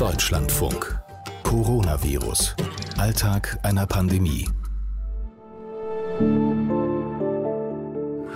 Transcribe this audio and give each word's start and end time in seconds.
Deutschlandfunk. 0.00 0.98
Coronavirus. 1.42 2.56
Alltag 2.96 3.58
einer 3.62 3.86
Pandemie. 3.86 4.48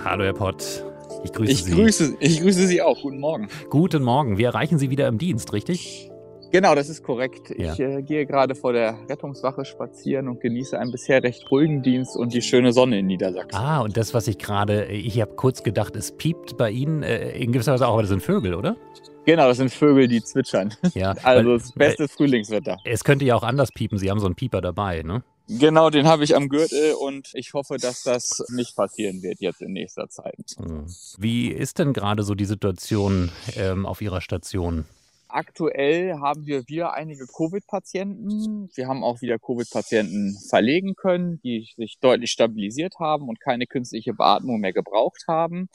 Hallo 0.03 0.25
Herr 0.25 0.33
Pott. 0.33 0.85
Ich 1.23 1.33
grüße 1.33 1.51
ich 1.51 1.63
Sie. 1.63 1.71
Grüße, 1.71 2.17
ich 2.19 2.41
grüße 2.41 2.67
Sie 2.67 2.83
auch. 2.83 3.01
Guten 3.01 3.19
Morgen. 3.19 3.47
Guten 3.71 4.03
Morgen. 4.03 4.37
Wir 4.37 4.49
erreichen 4.49 4.77
Sie 4.77 4.91
wieder 4.91 5.07
im 5.07 5.17
Dienst, 5.17 5.53
richtig? 5.53 6.11
Genau, 6.51 6.75
das 6.75 6.87
ist 6.87 7.01
korrekt. 7.01 7.51
Ja. 7.57 7.73
Ich 7.73 7.79
äh, 7.79 8.03
gehe 8.03 8.27
gerade 8.27 8.53
vor 8.53 8.71
der 8.71 8.99
Rettungswache 9.09 9.65
spazieren 9.65 10.27
und 10.27 10.41
genieße 10.41 10.77
einen 10.77 10.91
bisher 10.91 11.23
recht 11.23 11.49
ruhigen 11.49 11.81
Dienst 11.81 12.15
und 12.15 12.31
die 12.31 12.43
schöne 12.43 12.73
Sonne 12.73 12.99
in 12.99 13.07
Niedersachsen. 13.07 13.59
Ah, 13.59 13.81
und 13.81 13.97
das, 13.97 14.13
was 14.13 14.27
ich 14.27 14.37
gerade, 14.37 14.85
ich 14.85 15.19
habe 15.19 15.33
kurz 15.33 15.63
gedacht, 15.63 15.95
es 15.95 16.15
piept 16.15 16.57
bei 16.57 16.69
Ihnen 16.69 17.01
äh, 17.01 17.31
in 17.31 17.51
gewisser 17.51 17.73
Weise 17.73 17.87
auch, 17.87 17.93
aber 17.93 18.03
das 18.03 18.09
sind 18.09 18.21
Vögel, 18.21 18.53
oder? 18.53 18.77
Genau, 19.25 19.47
das 19.47 19.57
sind 19.57 19.71
Vögel, 19.73 20.07
die 20.07 20.23
zwitschern. 20.23 20.73
Ja. 20.93 21.15
Also 21.23 21.49
weil- 21.49 21.57
das 21.59 21.71
beste 21.71 22.07
Frühlingswetter. 22.07 22.77
Es 22.83 23.03
könnte 23.03 23.25
ja 23.25 23.35
auch 23.35 23.43
anders 23.43 23.71
piepen. 23.71 23.97
Sie 23.97 24.09
haben 24.09 24.19
so 24.19 24.25
einen 24.25 24.35
Pieper 24.35 24.61
dabei, 24.61 25.01
ne? 25.01 25.23
Genau, 25.47 25.91
den 25.91 26.07
habe 26.07 26.23
ich 26.23 26.35
am 26.35 26.49
Gürtel 26.49 26.93
und 26.95 27.29
ich 27.35 27.53
hoffe, 27.53 27.77
dass 27.77 28.01
das 28.01 28.43
nicht 28.49 28.75
passieren 28.75 29.21
wird 29.21 29.39
jetzt 29.41 29.61
in 29.61 29.73
nächster 29.73 30.09
Zeit. 30.09 30.55
Hm. 30.57 30.85
Wie 31.19 31.49
ist 31.49 31.77
denn 31.77 31.93
gerade 31.93 32.23
so 32.23 32.33
die 32.33 32.45
Situation 32.45 33.31
ähm, 33.55 33.85
auf 33.85 34.01
Ihrer 34.01 34.21
Station? 34.21 34.85
Aktuell 35.27 36.15
haben 36.19 36.45
wir 36.47 36.67
wieder 36.67 36.93
einige 36.93 37.25
Covid-Patienten. 37.27 38.69
Wir 38.73 38.87
haben 38.87 39.03
auch 39.03 39.21
wieder 39.21 39.37
Covid-Patienten 39.37 40.37
verlegen 40.49 40.95
können, 40.95 41.39
die 41.43 41.67
sich 41.75 41.99
deutlich 41.99 42.31
stabilisiert 42.31 42.95
haben 42.99 43.27
und 43.29 43.39
keine 43.39 43.67
künstliche 43.67 44.13
Beatmung 44.13 44.61
mehr 44.61 44.73
gebraucht 44.73 45.25
haben, 45.27 45.67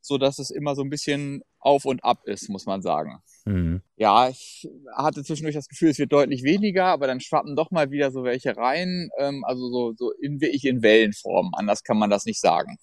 so 0.00 0.16
dass 0.16 0.38
es 0.38 0.50
immer 0.50 0.74
so 0.74 0.82
ein 0.82 0.90
bisschen 0.90 1.42
auf 1.60 1.84
und 1.84 2.04
ab 2.04 2.22
ist, 2.24 2.48
muss 2.48 2.66
man 2.66 2.82
sagen. 2.82 3.22
Hm. 3.44 3.80
Ja, 3.96 4.28
ich 4.28 4.68
hatte 4.94 5.22
zwischendurch 5.22 5.54
das 5.54 5.68
Gefühl, 5.68 5.90
es 5.90 5.98
wird 5.98 6.12
deutlich 6.12 6.42
weniger, 6.42 6.86
aber 6.86 7.06
dann 7.06 7.20
schwappen 7.20 7.56
doch 7.56 7.70
mal 7.70 7.90
wieder 7.90 8.10
so 8.10 8.24
welche 8.24 8.56
rein. 8.56 9.10
Ähm, 9.18 9.44
also 9.44 9.70
so, 9.70 9.92
so 9.96 10.12
in, 10.20 10.40
wirklich 10.40 10.64
in 10.64 10.82
Wellenform. 10.82 11.52
Anders 11.54 11.82
kann 11.82 11.98
man 11.98 12.10
das 12.10 12.24
nicht 12.24 12.40
sagen. 12.40 12.76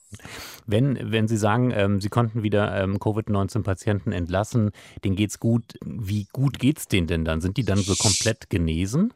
Wenn, 0.66 1.12
wenn 1.12 1.28
Sie 1.28 1.38
sagen, 1.38 1.72
ähm, 1.72 2.02
Sie 2.02 2.10
konnten 2.10 2.44
wieder 2.44 2.82
ähm, 2.82 3.00
Covid-19-Patienten 3.00 4.12
entlassen, 4.12 4.72
denen 5.04 5.16
geht's 5.16 5.40
gut. 5.40 5.78
Wie 5.86 6.28
gut 6.32 6.60
geht's 6.60 6.88
denen 6.88 7.08
denn 7.08 7.26
dann? 7.26 7.42
Sind 7.42 7.58
die 7.58 7.66
dann 7.66 7.80
so 7.80 7.96
komplett 7.96 8.50
genesen? 8.50 9.14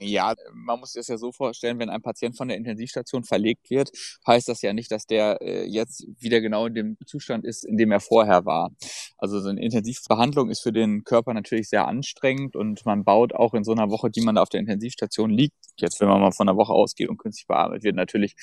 Ja, 0.00 0.34
man 0.52 0.78
muss 0.78 0.92
sich 0.92 1.00
das 1.00 1.08
ja 1.08 1.18
so 1.18 1.32
vorstellen, 1.32 1.78
wenn 1.80 1.90
ein 1.90 2.02
Patient 2.02 2.36
von 2.36 2.48
der 2.48 2.56
Intensivstation 2.56 3.24
verlegt 3.24 3.68
wird, 3.68 3.90
heißt 4.26 4.48
das 4.48 4.62
ja 4.62 4.72
nicht, 4.72 4.92
dass 4.92 5.06
der 5.06 5.40
äh, 5.42 5.64
jetzt 5.64 6.06
wieder 6.20 6.40
genau 6.40 6.66
in 6.66 6.74
dem 6.74 6.96
Zustand 7.04 7.44
ist, 7.44 7.64
in 7.64 7.76
dem 7.76 7.90
er 7.90 7.98
vorher 8.00 8.44
war. 8.44 8.70
Also 9.16 9.40
so 9.40 9.48
eine 9.48 9.60
Intensivbehandlung 9.60 10.50
ist 10.50 10.60
für 10.60 10.72
den 10.72 11.02
Körper 11.02 11.34
natürlich 11.34 11.68
sehr 11.68 11.88
anstrengend 11.88 12.54
und 12.54 12.86
man 12.86 13.04
baut 13.04 13.34
auch 13.34 13.54
in 13.54 13.64
so 13.64 13.72
einer 13.72 13.90
Woche, 13.90 14.08
die 14.10 14.20
man 14.20 14.36
da 14.36 14.42
auf 14.42 14.48
der 14.50 14.60
Intensivstation 14.60 15.30
liegt, 15.30 15.56
jetzt 15.78 16.00
wenn 16.00 16.08
man 16.08 16.20
mal 16.20 16.32
von 16.32 16.48
einer 16.48 16.56
Woche 16.56 16.72
ausgeht 16.72 17.08
und 17.08 17.18
künstlich 17.18 17.48
bearbeitet 17.48 17.82
wird, 17.82 17.96
natürlich 17.96 18.34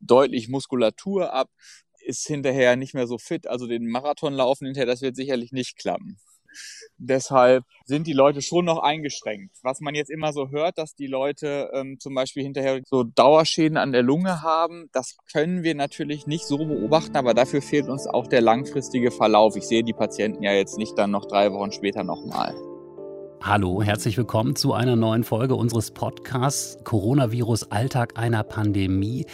deutlich 0.00 0.48
Muskulatur 0.48 1.32
ab, 1.34 1.50
ist 2.04 2.26
hinterher 2.26 2.76
nicht 2.76 2.94
mehr 2.94 3.06
so 3.06 3.18
fit. 3.18 3.46
Also 3.46 3.66
den 3.66 3.86
Marathon 3.86 4.32
laufen 4.34 4.66
hinterher, 4.66 4.86
das 4.86 5.02
wird 5.02 5.16
sicherlich 5.16 5.52
nicht 5.52 5.76
klappen. 5.76 6.18
Deshalb 6.96 7.64
sind 7.84 8.06
die 8.06 8.12
Leute 8.12 8.42
schon 8.42 8.64
noch 8.64 8.78
eingeschränkt. 8.78 9.56
Was 9.62 9.80
man 9.80 9.94
jetzt 9.94 10.10
immer 10.10 10.32
so 10.32 10.50
hört, 10.50 10.78
dass 10.78 10.94
die 10.94 11.06
Leute 11.06 11.70
ähm, 11.74 11.98
zum 11.98 12.14
Beispiel 12.14 12.42
hinterher 12.42 12.80
so 12.84 13.04
Dauerschäden 13.04 13.76
an 13.76 13.92
der 13.92 14.02
Lunge 14.02 14.42
haben, 14.42 14.88
das 14.92 15.16
können 15.32 15.62
wir 15.62 15.74
natürlich 15.74 16.26
nicht 16.26 16.46
so 16.46 16.58
beobachten, 16.58 17.16
aber 17.16 17.34
dafür 17.34 17.62
fehlt 17.62 17.88
uns 17.88 18.06
auch 18.06 18.26
der 18.26 18.40
langfristige 18.40 19.10
Verlauf. 19.10 19.56
Ich 19.56 19.64
sehe 19.64 19.84
die 19.84 19.92
Patienten 19.92 20.42
ja 20.42 20.52
jetzt 20.52 20.78
nicht 20.78 20.96
dann 20.98 21.10
noch 21.10 21.26
drei 21.26 21.52
Wochen 21.52 21.72
später 21.72 22.04
nochmal. 22.04 22.54
Hallo, 23.46 23.82
herzlich 23.82 24.16
willkommen 24.16 24.56
zu 24.56 24.72
einer 24.72 24.96
neuen 24.96 25.22
Folge 25.22 25.54
unseres 25.54 25.90
Podcasts 25.90 26.82
Coronavirus 26.82 27.70
Alltag 27.70 28.16
einer 28.16 28.42
Pandemie. 28.42 29.26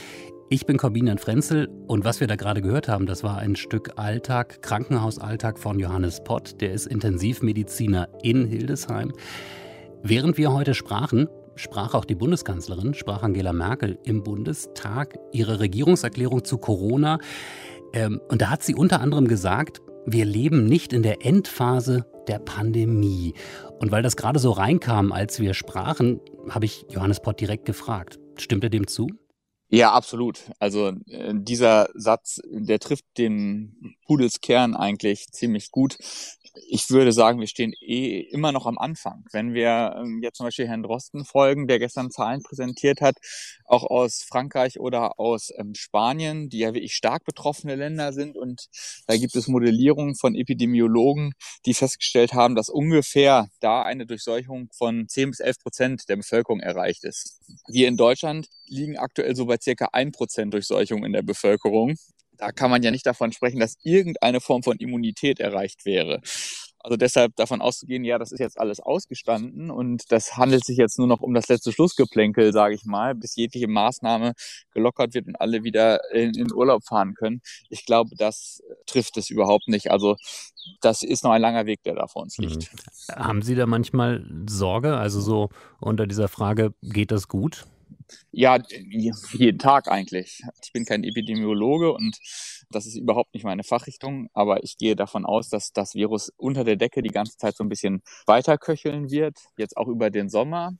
Ich 0.53 0.67
bin 0.67 0.79
Corbinian 0.79 1.19
Frenzel 1.19 1.69
und 1.87 2.05
was 2.05 2.19
wir 2.19 2.27
da 2.27 2.35
gerade 2.35 2.61
gehört 2.61 2.89
haben, 2.89 3.07
das 3.07 3.23
war 3.23 3.39
ein 3.39 3.55
Stück 3.55 3.93
Alltag, 3.95 4.63
Krankenhausalltag 4.63 5.61
von 5.61 5.79
Johannes 5.79 6.25
Pott. 6.25 6.61
Der 6.61 6.73
ist 6.73 6.87
Intensivmediziner 6.87 8.09
in 8.25 8.47
Hildesheim. 8.47 9.13
Während 10.03 10.39
wir 10.39 10.53
heute 10.53 10.75
sprachen, 10.75 11.29
sprach 11.55 11.95
auch 11.95 12.05
die 12.05 12.17
Bundeskanzlerin, 12.17 12.95
sprach 12.95 13.23
Angela 13.23 13.53
Merkel 13.53 14.01
im 14.03 14.25
Bundestag 14.25 15.17
ihre 15.31 15.61
Regierungserklärung 15.61 16.43
zu 16.43 16.59
Corona. 16.59 17.21
Ähm, 17.93 18.21
und 18.29 18.43
da 18.43 18.51
hat 18.51 18.65
sie 18.65 18.75
unter 18.75 19.01
anderem 19.01 19.29
gesagt, 19.29 19.81
wir 20.05 20.25
leben 20.25 20.67
nicht 20.67 20.93
in 20.93 21.05
der 21.05 21.25
Endphase 21.25 22.07
der 22.27 22.41
Pandemie. 22.41 23.35
Und 23.79 23.93
weil 23.93 24.03
das 24.03 24.17
gerade 24.17 24.41
so 24.41 24.51
reinkam, 24.51 25.13
als 25.13 25.39
wir 25.39 25.55
sprachen, 25.55 26.19
habe 26.49 26.65
ich 26.65 26.87
Johannes 26.91 27.23
Pott 27.23 27.41
direkt 27.41 27.67
gefragt. 27.67 28.19
Stimmt 28.37 28.65
er 28.65 28.71
dem 28.71 28.89
zu? 28.89 29.07
Ja, 29.73 29.93
absolut. 29.93 30.51
Also 30.59 30.89
äh, 31.09 31.33
dieser 31.33 31.89
Satz, 31.95 32.41
der 32.51 32.81
trifft 32.81 33.05
den 33.19 33.95
Pudelskern 34.05 34.75
eigentlich 34.75 35.29
ziemlich 35.31 35.71
gut. 35.71 35.97
Ich 36.69 36.91
würde 36.91 37.13
sagen, 37.13 37.39
wir 37.39 37.47
stehen 37.47 37.73
eh 37.81 38.21
immer 38.21 38.51
noch 38.53 38.67
am 38.67 38.79
Anfang. 38.79 39.25
Wenn 39.33 39.55
wir 39.55 39.95
ähm, 39.97 40.21
jetzt 40.23 40.39
zum 40.39 40.47
Beispiel 40.47 40.67
Herrn 40.67 40.83
Drosten 40.83 41.25
folgen, 41.25 41.69
der 41.69 41.79
gestern 41.79 42.11
Zahlen 42.11 42.43
präsentiert 42.43 43.01
hat, 43.01 43.17
auch 43.67 43.85
aus 43.85 44.25
Frankreich 44.29 44.81
oder 44.81 45.21
aus 45.21 45.51
ähm, 45.57 45.75
Spanien, 45.75 46.49
die 46.49 46.59
ja 46.59 46.75
wirklich 46.75 46.95
stark 46.95 47.25
betroffene 47.25 47.77
Länder 47.77 48.13
sind. 48.13 48.37
Und 48.37 48.67
da 49.07 49.17
gibt 49.17 49.37
es 49.37 49.47
Modellierungen 49.47 50.17
von 50.17 50.35
Epidemiologen, 50.35 51.33
die 51.67 51.75
festgestellt 51.75 52.33
haben, 52.33 52.57
dass 52.57 52.69
ungefähr 52.69 53.49
da 53.61 53.83
eine 53.83 54.07
Durchseuchung 54.07 54.69
von 54.77 55.07
10 55.09 55.31
bis 55.31 55.41
11 55.41 55.59
Prozent 55.61 56.09
der 56.09 56.17
Bevölkerung 56.17 56.61
erreicht 56.61 57.05
ist. 57.05 57.39
Wir 57.69 57.87
in 57.87 57.97
Deutschland 57.97 58.49
liegen 58.67 58.97
aktuell 58.99 59.37
so 59.37 59.47
bei 59.47 59.57
circa 59.61 59.89
1 59.93 60.17
Prozent 60.17 60.53
Durchseuchung 60.53 61.05
in 61.05 61.13
der 61.13 61.23
Bevölkerung. 61.23 61.97
Da 62.41 62.53
kann 62.53 62.71
man 62.71 62.83
ja 62.83 62.91
nicht 62.91 63.05
davon 63.05 63.33
sprechen, 63.33 63.61
dass 63.61 63.77
irgendeine 63.83 64.41
Form 64.41 64.63
von 64.63 64.79
Immunität 64.79 65.41
erreicht 65.41 65.85
wäre. 65.85 66.23
Also 66.83 66.97
deshalb 66.97 67.37
davon 67.37 67.61
auszugehen, 67.61 68.05
ja, 68.05 68.19
das 68.19 68.33
ist 68.33 68.39
jetzt 68.39 68.59
alles 68.59 68.81
ausgestanden 68.81 69.71
und 69.71 70.11
das 70.11 70.39
handelt 70.39 70.65
sich 70.65 70.79
jetzt 70.79 70.99
nur 70.99 71.07
noch 71.07 71.21
um 71.21 71.35
das 71.35 71.49
letzte 71.49 71.73
Schlussgeplänkel, 71.73 72.55
sage 72.55 72.75
ich 72.75 72.87
mal, 72.87 73.15
bis 73.15 73.37
jegliche 73.37 73.69
Maßnahme 73.69 74.33
gelockert 74.73 75.13
wird 75.13 75.27
und 75.27 75.39
alle 75.39 75.63
wieder 75.63 76.01
in, 76.15 76.33
in 76.35 76.51
Urlaub 76.51 76.83
fahren 76.83 77.13
können. 77.13 77.43
Ich 77.69 77.85
glaube, 77.85 78.17
das 78.17 78.63
trifft 78.87 79.19
es 79.19 79.29
überhaupt 79.29 79.69
nicht. 79.69 79.91
Also 79.91 80.17
das 80.81 81.03
ist 81.03 81.23
noch 81.23 81.33
ein 81.33 81.43
langer 81.43 81.67
Weg, 81.67 81.83
der 81.83 81.97
da 81.97 82.07
vor 82.07 82.23
uns 82.23 82.39
liegt. 82.39 82.73
Mhm. 82.73 83.15
Haben 83.15 83.43
Sie 83.43 83.55
da 83.55 83.67
manchmal 83.67 84.25
Sorge? 84.49 84.97
Also 84.97 85.21
so 85.21 85.51
unter 85.81 86.07
dieser 86.07 86.29
Frage, 86.29 86.73
geht 86.81 87.11
das 87.11 87.29
gut? 87.29 87.67
Ja, 88.33 88.59
jeden 89.33 89.59
Tag 89.59 89.89
eigentlich. 89.89 90.41
Ich 90.63 90.73
bin 90.73 90.85
kein 90.85 91.05
Epidemiologe 91.05 91.93
und 91.93 92.17
das 92.71 92.87
ist 92.87 92.97
überhaupt 92.97 93.35
nicht 93.35 93.45
meine 93.45 93.65
Fachrichtung, 93.65 94.29
aber 94.33 94.63
ich 94.63 94.77
gehe 94.79 94.97
davon 94.97 95.25
aus, 95.27 95.49
dass 95.49 95.73
das 95.73 95.95
Virus 95.95 96.33
unter 96.37 96.65
der 96.65 96.77
Decke 96.77 97.03
die 97.03 97.11
ganze 97.11 97.37
Zeit 97.37 97.57
so 97.57 97.65
ein 97.65 97.69
bisschen 97.69 98.03
weiter 98.27 98.59
köcheln 98.59 99.11
wird, 99.11 99.37
jetzt 99.57 99.77
auch 99.77 99.89
über 99.89 100.11
den 100.11 100.29
Sommer. 100.29 100.73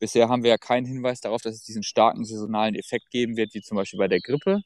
Bisher 0.00 0.28
haben 0.28 0.42
wir 0.42 0.50
ja 0.50 0.58
keinen 0.58 0.86
Hinweis 0.86 1.20
darauf, 1.20 1.42
dass 1.42 1.54
es 1.56 1.62
diesen 1.64 1.82
starken 1.82 2.24
saisonalen 2.24 2.74
Effekt 2.74 3.10
geben 3.10 3.36
wird, 3.36 3.54
wie 3.54 3.62
zum 3.62 3.76
Beispiel 3.76 3.98
bei 3.98 4.08
der 4.08 4.20
Grippe. 4.20 4.60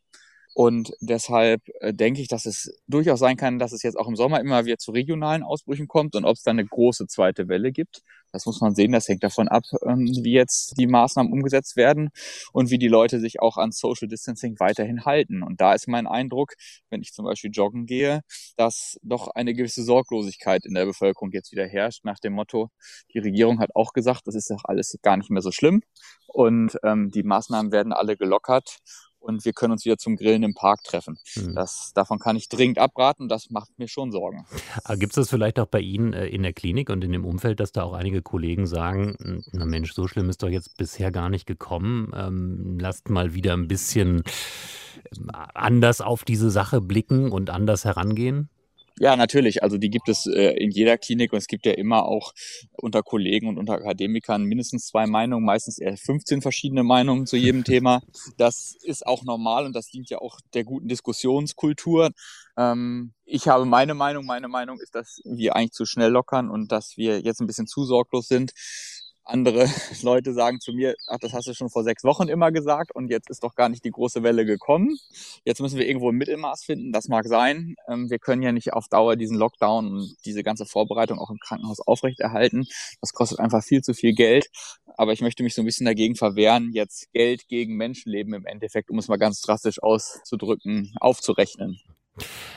Und 0.55 0.93
deshalb 1.01 1.63
äh, 1.81 1.95
denke 1.95 2.21
ich, 2.21 2.29
dass 2.29 2.45
es 2.45 2.71
durchaus 2.87 3.21
sein 3.21 3.37
kann, 3.37 3.59
dass 3.59 3.73
es 3.73 3.83
jetzt 3.83 3.97
auch 3.97 4.09
im 4.09 4.17
Sommer 4.17 4.41
immer 4.41 4.65
wieder 4.67 4.77
zu 4.77 4.91
regionalen 4.91 5.43
Ausbrüchen 5.43 5.89
kommt 5.89 6.15
und 6.15 6.25
ob 6.25 6.37
es 6.37 6.43
dann 6.43 6.59
eine 6.59 6.69
große 6.69 7.07
zweite 7.07 7.49
Welle 7.49 7.73
gibt. 7.73 8.03
Das 8.33 8.47
muss 8.47 8.61
man 8.61 8.75
sehen. 8.75 8.93
Das 8.93 9.09
hängt 9.09 9.23
davon 9.23 9.49
ab, 9.49 9.63
ähm, 9.87 10.07
wie 10.23 10.33
jetzt 10.33 10.75
die 10.79 10.87
Maßnahmen 10.87 11.33
umgesetzt 11.33 11.77
werden 11.77 12.11
und 12.53 12.71
wie 12.71 12.79
die 12.79 12.89
Leute 12.89 13.21
sich 13.21 13.41
auch 13.41 13.57
an 13.57 13.73
Social 13.73 14.09
Distancing 14.09 14.59
weiterhin 14.59 15.05
halten. 15.05 15.43
Und 15.43 15.61
da 15.61 15.75
ist 15.75 15.89
mein 15.89 16.07
Eindruck, 16.07 16.55
wenn 16.91 17.03
ich 17.03 17.13
zum 17.13 17.25
Beispiel 17.25 17.51
joggen 17.51 17.87
gehe, 17.87 18.21
dass 18.57 18.99
doch 19.03 19.29
eine 19.29 19.55
gewisse 19.55 19.83
Sorglosigkeit 19.83 20.65
in 20.67 20.75
der 20.75 20.87
Bevölkerung 20.87 21.31
jetzt 21.33 21.53
wieder 21.53 21.67
herrscht, 21.67 22.05
nach 22.05 22.19
dem 22.19 22.35
Motto, 22.35 22.71
die 23.15 23.19
Regierung 23.19 23.59
hat 23.61 23.71
auch 23.75 23.93
gesagt, 23.93 24.27
das 24.27 24.35
ist 24.35 24.51
doch 24.51 24.65
alles 24.65 24.99
gar 25.03 25.17
nicht 25.17 25.31
mehr 25.31 25.43
so 25.43 25.51
schlimm 25.51 25.83
und 26.27 26.79
ähm, 26.83 27.11
die 27.11 27.23
Maßnahmen 27.23 27.73
werden 27.73 27.93
alle 27.93 28.17
gelockert 28.17 28.79
und 29.23 29.45
wir 29.45 29.53
können 29.53 29.73
uns 29.73 29.85
wieder 29.85 29.99
zum 29.99 30.17
Grillen 30.17 30.43
im 30.43 30.55
Park 30.55 30.83
treffen. 30.85 31.19
Hm. 31.35 31.55
Das, 31.55 31.93
davon 31.95 32.19
kann 32.19 32.37
ich 32.37 32.49
dringend 32.49 32.79
abraten. 32.79 33.29
Das 33.29 33.51
macht 33.51 33.79
mir 33.79 33.89
schon 33.89 34.11
Sorgen. 34.11 34.45
Gibt 34.97 35.13
es 35.13 35.17
das 35.17 35.31
vielleicht 35.31 35.59
auch 35.59 35.67
bei 35.67 35.81
Ihnen 35.81 36.13
äh, 36.13 36.27
in 36.27 36.43
der 36.43 36.53
Klinik 36.53 36.91
und 36.91 37.05
in 37.05 37.13
dem 37.13 37.25
Umfeld, 37.25 37.61
dass 37.61 37.73
da 37.73 37.83
auch 37.83 37.95
einige 37.95 38.23
Kollegen 38.23 38.67
sagen, 38.67 39.43
na 39.53 39.65
Mensch, 39.65 39.93
so 39.93 40.09
schlimm 40.09 40.29
ist 40.29 40.43
doch 40.43 40.49
jetzt 40.49 40.77
bisher 40.77 41.11
gar 41.11 41.29
nicht 41.29 41.47
gekommen. 41.47 42.13
Ähm, 42.15 42.79
lasst 42.81 43.09
mal 43.09 43.35
wieder 43.35 43.55
ein 43.55 43.69
bisschen 43.69 44.23
ähm, 45.17 45.31
anders 45.33 46.01
auf 46.01 46.25
diese 46.25 46.51
Sache 46.51 46.81
blicken 46.81 47.31
und 47.31 47.51
anders 47.51 47.85
herangehen? 47.85 48.49
Ja, 48.99 49.17
natürlich. 49.17 49.63
Also 49.63 49.79
die 49.79 49.91
gibt 49.91 50.09
es 50.09 50.27
äh, 50.27 50.53
in 50.57 50.71
jeder 50.71 50.99
Klinik 50.99 51.33
und 51.33 51.39
es 51.39 51.47
gibt 51.47 51.67
ja 51.67 51.73
immer 51.73 52.05
auch 52.05 52.33
unter 52.73 53.03
Kollegen 53.03 53.49
und 53.49 53.59
unter 53.59 53.75
Akademikern 53.75 54.45
mindestens 54.45 54.87
zwei 54.87 55.07
Meinungen, 55.07 55.45
meistens 55.45 55.79
eher 55.79 55.97
15 55.97 56.43
verschiedene 56.43 56.83
Meinungen 56.83 57.27
zu 57.27 57.37
jedem 57.37 57.65
Thema. 57.65 58.03
Das 58.37 58.77
ist 58.83 59.07
auch 59.07 59.25
normal 59.25 59.65
und 59.65 59.75
das 59.75 59.87
dient 59.87 60.11
ja 60.11 60.19
auch 60.19 60.39
der 60.55 60.65
guten 60.65 60.89
Diskussionskultur. 60.89 62.11
Ähm, 62.57 63.13
ich 63.25 63.49
habe 63.49 63.65
meine 63.65 63.95
Meinung. 63.95 64.27
Meine 64.27 64.49
Meinung 64.49 64.79
ist, 64.81 64.95
dass 64.95 65.21
wir 65.25 65.57
eigentlich 65.57 65.73
zu 65.73 65.87
schnell 65.87 66.11
lockern 66.11 66.51
und 66.51 66.71
dass 66.71 66.97
wir 66.97 67.21
jetzt 67.21 67.41
ein 67.41 67.47
bisschen 67.47 67.67
zu 67.67 67.85
sorglos 67.85 68.29
sind. 68.29 68.53
Andere 69.25 69.67
Leute 70.03 70.33
sagen 70.33 70.61
zu 70.61 70.73
mir, 70.73 70.95
ach, 71.07 71.19
das 71.19 71.33
hast 71.33 71.47
du 71.47 71.55
schon 71.55 71.71
vor 71.71 71.85
sechs 71.85 72.05
Wochen 72.05 72.29
immer 72.29 72.51
gesagt 72.51 72.95
und 72.95 73.09
jetzt 73.09 73.31
ist 73.31 73.45
doch 73.45 73.55
gar 73.55 73.69
nicht 73.69 73.85
die 73.85 73.91
große 73.91 74.23
Welle 74.23 74.45
gekommen. 74.45 74.97
Jetzt 75.45 75.61
müssen 75.61 75.79
wir 75.79 75.87
irgendwo 75.87 76.11
ein 76.11 76.17
Mittelmaß 76.17 76.65
finden. 76.65 76.93
Das 76.93 77.09
mag 77.09 77.27
sein. 77.27 77.75
Ähm, 77.89 78.11
wir 78.11 78.19
können 78.19 78.43
ja 78.43 78.53
nicht 78.53 78.73
auf 78.73 78.89
Dauer 78.89 79.17
diesen 79.17 79.39
Lockdown 79.39 79.87
und 79.93 80.17
diese 80.25 80.43
ganze 80.43 80.67
Vorbereitung 80.67 81.19
auch 81.19 81.31
im 81.31 81.39
Krankenhaus 81.39 81.81
aufrechterhalten. 81.81 82.67
Das 83.01 83.13
kostet 83.13 83.39
einfach 83.39 83.63
viel 83.63 83.83
zu 83.83 83.95
viel 83.95 84.15
Geld. 84.15 84.49
Aber 84.97 85.13
ich 85.13 85.21
möchte 85.21 85.43
mich 85.43 85.55
so 85.55 85.63
ein 85.63 85.67
bisschen 85.67 85.87
dagegen 85.87 86.17
verwehren, 86.17 86.71
jetzt 86.73 87.13
Geld 87.13 87.49
gegen 87.49 87.77
Menschenleben 87.77 88.35
im 88.35 88.47
Endeffekt, 88.47 88.91
um 88.91 88.99
es 88.99 89.09
mal 89.09 89.17
ganz 89.17 89.41
drastisch 89.41 89.83
auszudrücken, 89.83 90.95
aufzurechnen. 91.01 91.81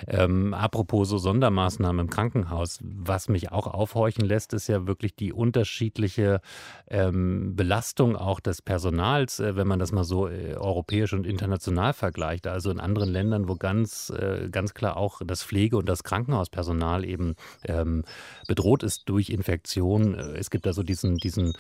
Ähm, 0.08 0.54
apropos 0.54 1.08
so 1.10 1.18
Sondermaßnahmen 1.18 2.06
im 2.06 2.10
Krankenhaus, 2.10 2.80
was 2.82 3.30
mich 3.30 3.52
auch 3.52 3.68
aufhorchen 3.68 4.26
lässt, 4.26 4.54
ist 4.54 4.68
ja 4.68 4.86
wirklich 4.86 5.16
die 5.16 5.32
unterschiedliche 5.32 6.42
ähm, 6.90 7.56
Belastung 7.56 8.16
auch 8.16 8.40
des 8.40 8.62
Personals, 8.62 9.40
äh, 9.40 9.56
wenn 9.56 9.68
man 9.68 9.80
das 9.80 9.92
mal 9.92 10.04
so 10.04 10.28
äh, 10.28 10.56
europäisch 10.56 11.14
und 11.14 11.26
international 11.26 11.94
vergleicht. 11.94 12.48
Also 12.48 12.70
in 12.70 12.80
anderen 12.80 13.10
Ländern, 13.10 13.48
wo 13.48 13.56
ganz, 13.56 14.10
äh, 14.10 14.50
ganz 14.50 14.74
klar 14.74 14.98
auch 14.98 15.22
das 15.26 15.44
Pflege- 15.44 15.78
und 15.78 15.88
das 15.88 16.04
Krankenhauspersonal 16.04 17.06
eben 17.06 17.36
ähm, 17.64 18.04
bedroht 18.48 18.84
ist 18.84 19.04
durch 19.08 19.30
Infektion. 19.30 20.16
Äh, 20.16 20.38
es 20.38 20.50
gibt 20.50 20.68
also 20.68 20.84
diesen, 20.84 21.16
diesen 21.18 21.54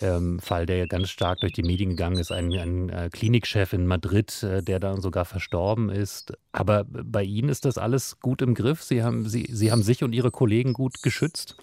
ähm, 0.00 0.38
Fall, 0.38 0.64
der 0.66 0.78
ja 0.78 0.86
ganz 0.86 1.10
stark 1.10 1.40
durch 1.40 1.52
die 1.52 1.62
Medien 1.62 1.90
gegangen 1.90 2.18
ist, 2.18 2.32
ein, 2.32 2.52
ein 2.52 2.88
äh, 2.88 3.10
Klinikchef 3.12 3.74
in 3.74 3.86
Madrid, 3.86 4.42
äh, 4.42 4.62
der 4.62 4.80
dann 4.80 5.02
sogar 5.02 5.26
verstorben 5.26 5.90
ist. 5.90 6.32
Aber 6.52 6.84
bei 6.84 7.22
Ihnen 7.22 7.41
ist 7.48 7.64
das 7.64 7.78
alles 7.78 8.20
gut 8.20 8.42
im 8.42 8.54
Griff? 8.54 8.82
Sie 8.82 9.02
haben, 9.02 9.28
Sie, 9.28 9.48
Sie 9.50 9.70
haben 9.70 9.82
sich 9.82 10.02
und 10.02 10.12
Ihre 10.12 10.30
Kollegen 10.30 10.72
gut 10.72 11.02
geschützt? 11.02 11.56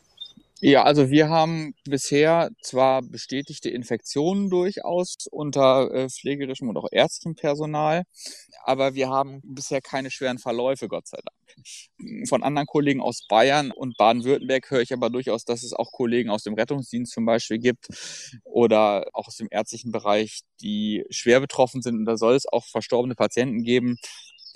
Ja, 0.61 0.83
also 0.83 1.09
wir 1.09 1.29
haben 1.29 1.73
bisher 1.85 2.49
zwar 2.61 3.01
bestätigte 3.01 3.69
Infektionen 3.69 4.49
durchaus 4.49 5.15
unter 5.31 5.89
äh, 5.93 6.09
pflegerischem 6.09 6.67
und 6.67 6.75
auch 6.75 6.89
ärztlichem 6.91 7.35
Personal, 7.35 8.03
aber 8.65 8.93
wir 8.93 9.07
haben 9.09 9.39
bisher 9.45 9.79
keine 9.79 10.11
schweren 10.11 10.37
Verläufe, 10.37 10.89
Gott 10.89 11.07
sei 11.07 11.17
Dank. 11.17 12.27
Von 12.27 12.43
anderen 12.43 12.67
Kollegen 12.67 12.99
aus 12.99 13.25
Bayern 13.29 13.71
und 13.71 13.95
Baden-Württemberg 13.97 14.69
höre 14.69 14.81
ich 14.81 14.91
aber 14.91 15.09
durchaus, 15.09 15.45
dass 15.45 15.63
es 15.63 15.71
auch 15.71 15.93
Kollegen 15.93 16.29
aus 16.29 16.43
dem 16.43 16.55
Rettungsdienst 16.55 17.13
zum 17.13 17.25
Beispiel 17.25 17.59
gibt 17.59 17.87
oder 18.43 19.07
auch 19.13 19.27
aus 19.27 19.37
dem 19.37 19.47
ärztlichen 19.49 19.93
Bereich, 19.93 20.41
die 20.61 21.05
schwer 21.09 21.39
betroffen 21.39 21.81
sind. 21.81 21.95
Und 21.99 22.05
da 22.05 22.17
soll 22.17 22.35
es 22.35 22.45
auch 22.45 22.65
verstorbene 22.65 23.15
Patienten 23.15 23.63
geben. 23.63 23.97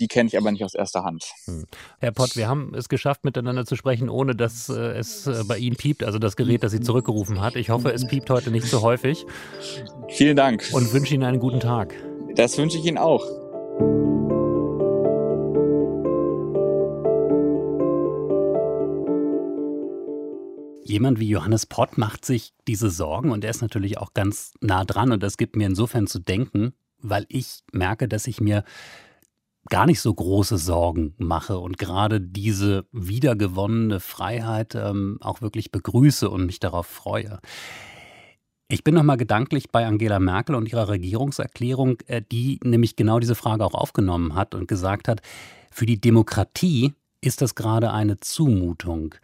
Die 0.00 0.08
kenne 0.08 0.26
ich 0.28 0.36
aber 0.36 0.50
nicht 0.50 0.64
aus 0.64 0.74
erster 0.74 1.04
Hand. 1.04 1.24
Hm. 1.44 1.64
Herr 2.00 2.12
Pott, 2.12 2.36
wir 2.36 2.48
haben 2.48 2.74
es 2.74 2.88
geschafft, 2.88 3.24
miteinander 3.24 3.64
zu 3.64 3.76
sprechen, 3.76 4.08
ohne 4.08 4.34
dass 4.34 4.68
äh, 4.68 4.74
es 4.74 5.26
äh, 5.26 5.44
bei 5.46 5.58
Ihnen 5.58 5.76
piept, 5.76 6.02
also 6.02 6.18
das 6.18 6.36
Gerät, 6.36 6.64
das 6.64 6.72
Sie 6.72 6.80
zurückgerufen 6.80 7.40
hat. 7.40 7.56
Ich 7.56 7.70
hoffe, 7.70 7.92
es 7.92 8.06
piept 8.06 8.28
heute 8.30 8.50
nicht 8.50 8.66
so 8.66 8.82
häufig. 8.82 9.24
Vielen 10.08 10.36
Dank. 10.36 10.68
Und 10.72 10.92
wünsche 10.92 11.14
Ihnen 11.14 11.24
einen 11.24 11.38
guten 11.38 11.60
Tag. 11.60 11.94
Das 12.34 12.58
wünsche 12.58 12.78
ich 12.78 12.84
Ihnen 12.84 12.98
auch. 12.98 13.24
Jemand 20.86 21.18
wie 21.18 21.28
Johannes 21.28 21.66
Pott 21.66 21.98
macht 21.98 22.24
sich 22.24 22.52
diese 22.68 22.90
Sorgen 22.90 23.32
und 23.32 23.42
er 23.44 23.50
ist 23.50 23.62
natürlich 23.62 23.98
auch 23.98 24.12
ganz 24.12 24.52
nah 24.60 24.84
dran 24.84 25.12
und 25.12 25.22
das 25.22 25.38
gibt 25.38 25.56
mir 25.56 25.66
insofern 25.66 26.06
zu 26.06 26.18
denken, 26.18 26.74
weil 26.98 27.26
ich 27.28 27.62
merke, 27.72 28.06
dass 28.06 28.26
ich 28.26 28.40
mir 28.40 28.64
gar 29.70 29.86
nicht 29.86 30.00
so 30.00 30.12
große 30.12 30.58
Sorgen 30.58 31.14
mache 31.18 31.58
und 31.58 31.78
gerade 31.78 32.20
diese 32.20 32.86
wiedergewonnene 32.92 34.00
Freiheit 34.00 34.74
ähm, 34.74 35.18
auch 35.20 35.40
wirklich 35.40 35.72
begrüße 35.72 36.28
und 36.28 36.46
mich 36.46 36.60
darauf 36.60 36.86
freue. 36.86 37.40
Ich 38.68 38.82
bin 38.82 38.94
nochmal 38.94 39.16
gedanklich 39.16 39.70
bei 39.70 39.86
Angela 39.86 40.18
Merkel 40.18 40.54
und 40.54 40.70
ihrer 40.70 40.88
Regierungserklärung, 40.88 41.98
äh, 42.06 42.22
die 42.22 42.60
nämlich 42.64 42.96
genau 42.96 43.18
diese 43.20 43.34
Frage 43.34 43.64
auch 43.64 43.74
aufgenommen 43.74 44.34
hat 44.34 44.54
und 44.54 44.68
gesagt 44.68 45.08
hat, 45.08 45.20
für 45.70 45.86
die 45.86 46.00
Demokratie 46.00 46.92
ist 47.20 47.42
das 47.42 47.54
gerade 47.54 47.92
eine 47.92 48.18
Zumutung. 48.20 49.14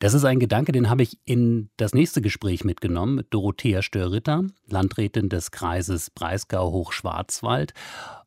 Das 0.00 0.14
ist 0.14 0.24
ein 0.24 0.38
Gedanke, 0.38 0.70
den 0.70 0.88
habe 0.88 1.02
ich 1.02 1.18
in 1.24 1.70
das 1.76 1.92
nächste 1.92 2.22
Gespräch 2.22 2.62
mitgenommen 2.64 3.16
mit 3.16 3.34
Dorothea 3.34 3.82
Störritter, 3.82 4.44
Landrätin 4.68 5.28
des 5.28 5.50
Kreises 5.50 6.10
Breisgau-Hochschwarzwald 6.10 7.74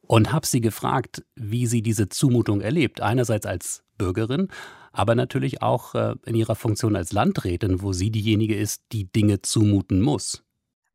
und 0.07 0.31
habe 0.31 0.45
sie 0.45 0.62
gefragt, 0.62 1.24
wie 1.36 1.68
sie 1.68 1.81
diese 1.81 2.09
Zumutung 2.09 2.62
erlebt. 2.62 3.01
Einerseits 3.01 3.45
als 3.45 3.83
Bürgerin, 3.98 4.50
aber 4.92 5.15
natürlich 5.15 5.62
auch 5.62 5.95
äh, 5.95 6.15
in 6.25 6.36
ihrer 6.36 6.56
Funktion 6.56 6.95
als 6.95 7.13
Landrätin, 7.13 7.81
wo 7.81 7.94
sie 7.94 8.12
diejenige 8.12 8.56
ist, 8.56 8.81
die 8.92 9.06
Dinge 9.12 9.42
zumuten 9.42 10.01
muss. 10.01 10.44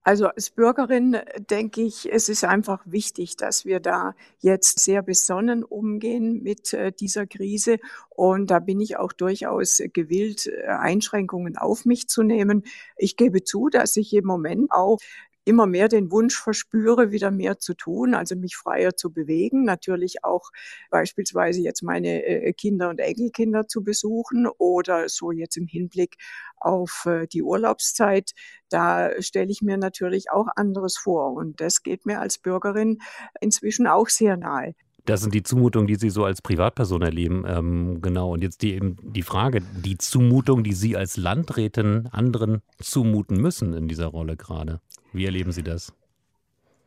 Also 0.03 0.29
als 0.29 0.51
Bürgerin 0.51 1.15
äh, 1.15 1.41
denke 1.41 1.83
ich, 1.83 2.13
es 2.13 2.29
ist 2.29 2.45
einfach 2.45 2.81
wichtig, 2.85 3.37
dass 3.37 3.65
wir 3.65 3.81
da 3.81 4.15
jetzt 4.39 4.79
sehr 4.79 5.03
besonnen 5.03 5.65
umgehen 5.65 6.45
mit 6.45 6.73
äh, 6.75 6.93
dieser 6.93 7.27
Krise. 7.27 7.79
Und 8.11 8.51
da 8.51 8.61
bin 8.61 8.81
ich 8.81 8.99
auch 8.99 9.13
durchaus 9.13 9.83
gewillt, 9.93 10.49
Einschränkungen 10.69 11.57
auf 11.57 11.85
mich 11.85 12.09
zu 12.09 12.23
nehmen. 12.23 12.63
Ich 12.97 13.17
gebe 13.17 13.43
zu, 13.43 13.69
dass 13.69 13.97
ich 13.97 14.13
im 14.15 14.27
Moment 14.27 14.71
auch 14.71 14.99
immer 15.47 15.67
mehr 15.67 15.89
den 15.89 16.11
Wunsch 16.11 16.37
verspüre, 16.37 17.13
wieder 17.13 17.31
mehr 17.31 17.59
zu 17.59 17.75
tun, 17.75 18.15
also 18.15 18.35
mich 18.35 18.57
freier 18.57 18.97
zu 18.97 19.13
bewegen, 19.13 19.65
natürlich 19.65 20.25
auch 20.25 20.51
beispielsweise 20.91 21.61
jetzt 21.61 21.83
meine 21.83 22.25
äh, 22.25 22.53
Kinder 22.53 22.91
und 22.91 22.99
Enkelkinder 22.99 23.69
zu 23.69 23.85
besuchen 23.85 24.49
oder 24.59 25.09
so 25.09 25.31
jetzt 25.31 25.57
im 25.57 25.67
Hinblick 25.67 26.17
auf 26.57 27.05
äh, 27.07 27.29
die 27.29 27.43
Urlaubszeit. 27.43 28.33
Da 28.69 29.11
stelle 29.23 29.51
ich 29.51 29.63
mir 29.63 29.79
natürlich 29.79 30.31
auch 30.33 30.49
anderes 30.57 30.99
vor 30.99 31.33
und 31.35 31.61
das 31.61 31.85
geht 31.85 32.07
mir 32.07 32.21
als 32.21 32.39
Bürgerin 32.39 32.99
inzwischen 33.41 33.87
auch 33.87 34.09
sehr 34.09 34.37
nahe. 34.37 34.75
Das 35.05 35.21
sind 35.21 35.33
die 35.33 35.45
Zumutungen, 35.45 35.87
die 35.87 35.95
Sie 35.95 36.11
so 36.11 36.25
als 36.25 36.43
Privatperson 36.43 37.03
erleben. 37.03 37.45
Ähm, 37.47 38.03
genau. 38.03 38.33
Und 38.33 38.43
jetzt 38.43 38.63
die, 38.63 38.75
eben 38.75 38.97
die 39.03 39.23
Frage, 39.23 39.63
die 39.63 39.97
Zumutung, 39.99 40.65
die 40.65 40.73
Sie 40.73 40.97
als 40.97 41.17
Landrätin 41.17 42.09
anderen 42.11 42.63
zumuten 42.81 43.41
müssen 43.41 43.73
in 43.73 43.87
dieser 43.87 44.07
Rolle 44.07 44.37
gerade. 44.37 44.81
Wie 45.13 45.25
erleben 45.25 45.53
Sie 45.53 45.63
das? 45.63 45.93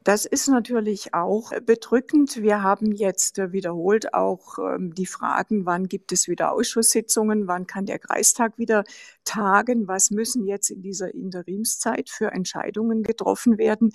Das 0.04 0.26
ist 0.26 0.48
natürlich 0.48 1.14
auch 1.14 1.52
bedrückend. 1.66 2.42
Wir 2.42 2.64
haben 2.64 2.94
jetzt 2.94 3.38
wiederholt 3.38 4.14
auch 4.14 4.58
ähm, 4.58 4.96
die 4.96 5.06
Fragen, 5.06 5.66
wann 5.66 5.88
gibt 5.88 6.14
es 6.14 6.28
wieder 6.28 6.54
Ausschusssitzungen, 6.54 7.48
wann 7.48 7.68
kann 7.68 7.86
der 7.86 8.00
Kreistag 8.00 8.58
wieder 8.58 8.86
tagen, 9.26 9.88
was 9.88 10.10
müssen 10.10 10.46
jetzt 10.46 10.70
in 10.70 10.82
dieser 10.82 11.14
Interimszeit 11.14 12.10
für 12.10 12.32
Entscheidungen 12.32 13.04
getroffen 13.04 13.58
werden. 13.58 13.92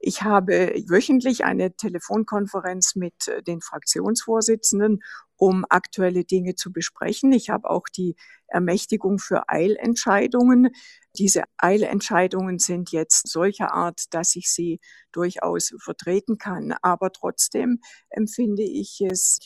Ich 0.00 0.22
habe 0.22 0.74
wöchentlich 0.88 1.44
eine 1.44 1.74
Telefonkonferenz 1.76 2.94
mit 2.94 3.28
äh, 3.28 3.42
den 3.42 3.60
Fraktionsvorsitzenden, 3.60 5.02
um 5.36 5.64
aktuelle 5.68 6.24
Dinge 6.24 6.54
zu 6.54 6.72
besprechen. 6.72 7.32
Ich 7.32 7.50
habe 7.50 7.68
auch 7.70 7.88
die 7.88 8.16
Ermächtigung 8.46 9.18
für 9.18 9.48
Eilentscheidungen. 9.48 10.70
Diese 11.18 11.44
Eilentscheidungen 11.58 12.58
sind 12.58 12.92
jetzt 12.92 13.28
solcher 13.28 13.72
Art, 13.72 14.14
dass 14.14 14.36
ich 14.36 14.50
sie 14.50 14.80
durchaus 15.12 15.74
vertreten 15.82 16.38
kann. 16.38 16.74
Aber 16.82 17.12
trotzdem 17.12 17.80
empfinde 18.10 18.62
ich 18.62 19.00
es 19.00 19.40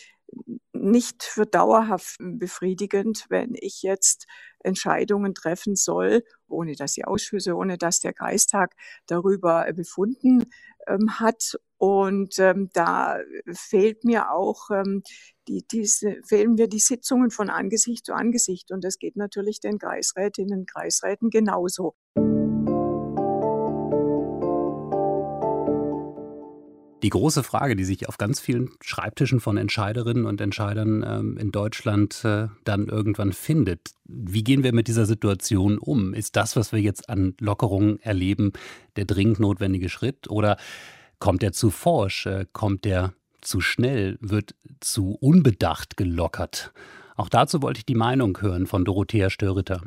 nicht 0.73 1.23
für 1.23 1.47
dauerhaft 1.47 2.16
befriedigend, 2.21 3.26
wenn 3.28 3.54
ich 3.54 3.83
jetzt 3.83 4.26
Entscheidungen 4.61 5.35
treffen 5.35 5.76
soll, 5.76 6.23
ohne 6.47 6.75
dass 6.75 6.95
die 6.95 7.04
Ausschüsse, 7.04 7.54
ohne 7.54 7.78
dass 7.78 8.00
der 8.00 8.12
Kreistag 8.12 8.75
darüber 9.07 9.66
befunden 9.73 10.45
ähm, 10.87 11.18
hat. 11.18 11.59
Und 11.78 12.38
ähm, 12.38 12.71
da 12.73 13.18
fehlt 13.52 14.04
mir 14.04 14.33
auch 14.33 14.71
ähm, 14.71 15.02
die, 15.49 15.64
diese, 15.71 16.17
fehlen 16.25 16.55
mir 16.55 16.69
die 16.69 16.78
Sitzungen 16.78 17.31
von 17.31 17.50
Angesicht 17.50 18.07
zu 18.07 18.14
Angesicht. 18.14 18.71
Und 18.71 18.85
das 18.85 18.99
geht 18.99 19.17
natürlich 19.17 19.61
den 19.61 19.78
Kreisrätinnen 19.78 20.61
und 20.61 20.71
Kreisräten 20.71 21.31
genauso. 21.31 21.95
Die 27.02 27.11
große 27.11 27.45
Frage, 27.45 27.76
die 27.76 27.85
sich 27.85 28.09
auf 28.09 28.19
ganz 28.19 28.40
vielen 28.40 28.71
Schreibtischen 28.83 29.38
von 29.38 29.57
Entscheiderinnen 29.57 30.26
und 30.26 30.40
Entscheidern 30.40 31.05
ähm, 31.07 31.38
in 31.38 31.52
Deutschland 31.52 32.25
äh, 32.25 32.49
dann 32.64 32.88
irgendwann 32.88 33.33
findet. 33.33 33.93
Wie 34.05 34.43
gehen 34.43 34.64
wir 34.64 34.75
mit 34.75 34.88
dieser 34.88 35.07
Situation 35.07 35.78
um? 35.78 36.12
Ist 36.12 36.35
das, 36.35 36.57
was 36.57 36.73
wir 36.73 36.81
jetzt 36.81 37.09
an 37.09 37.35
Lockerungen 37.40 38.00
erleben, 38.00 38.52
der 38.97 39.05
dringend 39.05 39.38
notwendige 39.38 39.88
Schritt? 39.88 40.28
Oder 40.28 40.57
kommt 41.21 41.45
er 41.45 41.52
zu 41.52 41.71
forsch? 41.71 42.26
Äh, 42.26 42.47
kommt 42.52 42.85
er 42.85 43.14
zu 43.49 43.61
schnell? 43.61 44.19
Wird 44.21 44.55
zu 44.81 45.17
unbedacht 45.21 45.97
gelockert? 45.97 46.73
Auch 47.17 47.28
dazu 47.28 47.62
wollte 47.62 47.78
ich 47.78 47.87
die 47.87 47.95
Meinung 47.95 48.40
hören 48.40 48.67
von 48.67 48.85
Dorothea 48.85 49.31
Störritter. 49.31 49.83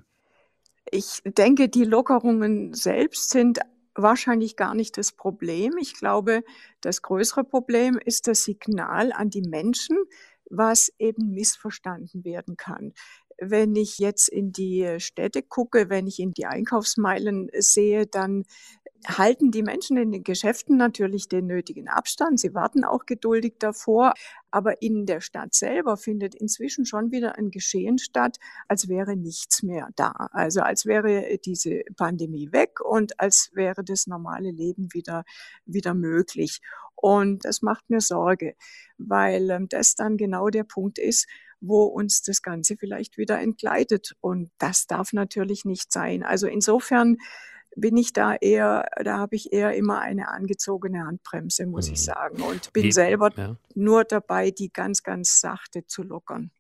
Ich 0.92 1.22
denke, 1.24 1.70
die 1.70 1.86
Lockerungen 1.86 2.74
selbst 2.74 3.30
sind 3.30 3.60
wahrscheinlich 3.96 4.56
gar 4.56 4.74
nicht 4.74 4.98
das 4.98 5.12
Problem. 5.12 5.78
Ich 5.80 5.94
glaube, 5.94 6.44
das 6.82 7.02
größere 7.02 7.44
Problem 7.44 7.98
ist 8.04 8.28
das 8.28 8.44
Signal 8.44 9.12
an 9.14 9.30
die 9.30 9.44
Menschen, 9.44 9.98
was 10.50 10.92
eben 11.00 11.32
missverstanden 11.32 12.26
werden 12.26 12.58
kann. 12.58 12.94
Wenn 13.38 13.76
ich 13.76 13.98
jetzt 13.98 14.28
in 14.28 14.52
die 14.52 15.00
Städte 15.00 15.42
gucke, 15.42 15.90
wenn 15.90 16.08
ich 16.08 16.20
in 16.20 16.32
die 16.32 16.46
Einkaufsmeilen 16.46 17.50
sehe, 17.58 18.06
dann 18.06 18.44
halten 19.08 19.52
die 19.52 19.64
Menschen 19.64 19.98
in 19.98 20.12
den 20.12 20.24
Geschäften 20.24 20.78
natürlich 20.78 21.28
den 21.28 21.48
nötigen 21.48 21.88
Abstand. 21.88 22.40
Sie 22.40 22.54
warten 22.54 22.84
auch 22.84 23.06
geduldig 23.06 23.56
davor. 23.60 24.14
Aber 24.52 24.82
in 24.82 25.06
der 25.06 25.22
Stadt 25.22 25.54
selber 25.54 25.96
findet 25.98 26.36
inzwischen 26.36 26.86
schon 26.86 27.12
wieder 27.12 27.38
ein 27.38 27.52
Geschehen 27.52 27.98
statt, 27.98 28.38
als 28.68 28.90
wäre 28.90 29.16
nichts 29.16 29.64
mehr 29.64 29.90
da. 29.96 30.12
Also 30.32 30.62
als 30.62 30.86
wäre 30.86 31.38
diese 31.46 31.84
Pandemie 31.96 32.52
weg 32.52 32.82
und 32.82 33.20
als 33.20 33.50
wäre 33.54 33.84
das 33.84 34.08
normale 34.08 34.52
Leben 34.52 34.94
wieder, 34.94 35.24
wieder 35.66 35.94
möglich. 35.94 36.60
Und 36.96 37.46
das 37.46 37.62
macht 37.62 37.90
mir 37.90 38.02
Sorge, 38.02 38.56
weil 38.98 39.50
ähm, 39.50 39.68
das 39.70 39.96
dann 39.96 40.18
genau 40.18 40.50
der 40.50 40.64
Punkt 40.64 41.00
ist, 41.00 41.28
wo 41.60 41.84
uns 41.84 42.22
das 42.22 42.42
Ganze 42.42 42.76
vielleicht 42.78 43.18
wieder 43.18 43.40
entgleitet. 43.40 44.14
Und 44.22 44.52
das 44.58 44.86
darf 44.86 45.14
natürlich 45.14 45.66
nicht 45.66 45.92
sein. 45.92 46.24
Also 46.24 46.48
insofern 46.48 47.18
bin 47.76 47.98
ich 47.98 48.14
da 48.14 48.36
eher, 48.36 48.86
da 49.04 49.18
habe 49.18 49.36
ich 49.36 49.54
eher 49.54 49.76
immer 49.76 50.00
eine 50.00 50.30
angezogene 50.30 51.06
Handbremse, 51.06 51.66
muss 51.66 51.88
mhm. 51.88 51.94
ich 51.94 52.04
sagen. 52.04 52.42
Und 52.42 52.74
bin 52.74 52.84
die, 52.84 52.92
selber 52.92 53.32
ja. 53.36 53.56
nur 53.76 54.04
dabei, 54.04 54.52
die 54.52 54.72
ganz, 54.72 55.04
ganz 55.04 55.40
sachte 55.40 55.86
zu 55.86 56.04
lockern. 56.04 56.52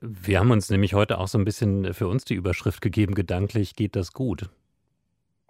Wir 0.00 0.38
haben 0.38 0.50
uns 0.50 0.70
nämlich 0.70 0.94
heute 0.94 1.18
auch 1.18 1.28
so 1.28 1.38
ein 1.38 1.44
bisschen 1.44 1.92
für 1.92 2.06
uns 2.06 2.24
die 2.24 2.34
Überschrift 2.34 2.80
gegeben, 2.80 3.14
gedanklich 3.14 3.74
geht 3.74 3.96
das 3.96 4.12
gut. 4.12 4.50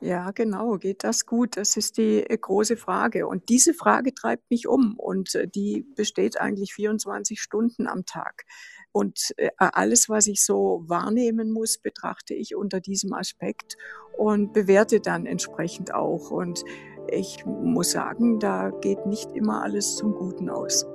Ja, 0.01 0.31
genau. 0.31 0.79
Geht 0.79 1.03
das 1.03 1.27
gut? 1.27 1.57
Das 1.57 1.77
ist 1.77 1.97
die 1.99 2.23
äh, 2.23 2.39
große 2.39 2.77
Frage. 2.77 3.27
Und 3.27 3.49
diese 3.49 3.75
Frage 3.75 4.15
treibt 4.15 4.49
mich 4.51 4.69
um 4.69 4.97
und 4.97 5.35
äh, 5.35 5.49
die 5.49 5.85
besteht 5.97 6.41
eigentlich 6.41 6.73
24 6.75 7.41
Stunden 7.41 7.89
am 7.89 8.07
Tag. 8.07 8.45
Und 8.93 9.35
äh, 9.37 9.51
alles, 9.59 10.09
was 10.09 10.29
ich 10.29 10.45
so 10.45 10.85
wahrnehmen 10.87 11.51
muss, 11.51 11.79
betrachte 11.79 12.35
ich 12.35 12.55
unter 12.55 12.81
diesem 12.81 13.13
Aspekt 13.13 13.77
und 14.17 14.53
bewerte 14.53 15.01
dann 15.01 15.27
entsprechend 15.27 15.93
auch. 15.93 16.31
Und 16.31 16.65
ich 17.11 17.45
muss 17.45 17.91
sagen, 17.91 18.39
da 18.39 18.71
geht 18.71 19.05
nicht 19.05 19.33
immer 19.33 19.63
alles 19.63 19.97
zum 19.97 20.15
Guten 20.15 20.49
aus. 20.49 20.87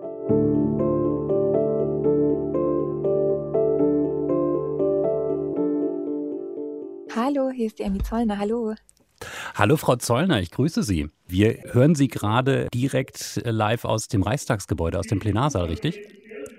Hallo, 7.26 7.52
hier 7.52 7.68
ist 7.68 7.80
die 7.80 7.86
Amy 7.86 8.00
Zollner. 8.00 8.38
Hallo. 8.38 8.76
Hallo 9.56 9.78
Frau 9.78 9.96
Zollner, 9.96 10.42
ich 10.42 10.52
grüße 10.52 10.84
Sie. 10.84 11.08
Wir 11.26 11.58
hören 11.72 11.96
Sie 11.96 12.10
gerade 12.10 12.68
direkt 12.74 13.42
live 13.46 13.86
aus 13.86 14.10
dem 14.10 14.24
Reichstagsgebäude, 14.24 15.00
aus 15.00 15.08
dem 15.08 15.20
Plenarsaal, 15.20 15.68
richtig? 15.68 16.02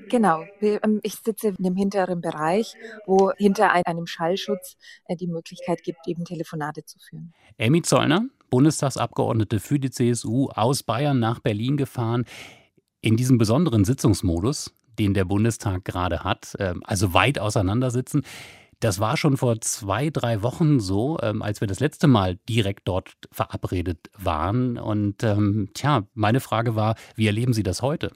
Genau, 0.08 0.42
ähm, 0.62 1.00
ich 1.02 1.16
sitze 1.16 1.48
in 1.48 1.56
dem 1.58 1.76
hinteren 1.76 2.22
Bereich, 2.22 2.76
wo 3.04 3.32
hinter 3.36 3.72
einem 3.72 4.06
Schallschutz 4.06 4.78
äh, 5.06 5.16
die 5.16 5.26
Möglichkeit 5.26 5.82
gibt, 5.82 5.98
eben 6.06 6.24
Telefonate 6.24 6.82
zu 6.86 6.98
führen. 6.98 7.34
Amy 7.60 7.82
Zollner, 7.82 8.24
Bundestagsabgeordnete 8.48 9.60
für 9.60 9.78
die 9.78 9.90
CSU, 9.90 10.48
aus 10.48 10.82
Bayern 10.82 11.18
nach 11.18 11.40
Berlin 11.40 11.76
gefahren. 11.76 12.24
In 13.02 13.18
diesem 13.18 13.36
besonderen 13.36 13.84
Sitzungsmodus, 13.84 14.72
den 14.98 15.12
der 15.12 15.26
Bundestag 15.26 15.84
gerade 15.84 16.24
hat, 16.24 16.54
ähm, 16.58 16.80
also 16.86 17.12
weit 17.12 17.38
auseinandersitzen. 17.38 18.22
Das 18.84 19.00
war 19.00 19.16
schon 19.16 19.38
vor 19.38 19.62
zwei, 19.62 20.10
drei 20.10 20.42
Wochen 20.42 20.78
so, 20.78 21.16
ähm, 21.22 21.40
als 21.40 21.62
wir 21.62 21.66
das 21.66 21.80
letzte 21.80 22.06
Mal 22.06 22.36
direkt 22.50 22.86
dort 22.86 23.14
verabredet 23.32 24.10
waren. 24.18 24.76
Und 24.76 25.22
ähm, 25.22 25.70
tja, 25.72 26.06
meine 26.12 26.40
Frage 26.40 26.76
war, 26.76 26.94
wie 27.16 27.26
erleben 27.26 27.54
Sie 27.54 27.62
das 27.62 27.80
heute? 27.80 28.12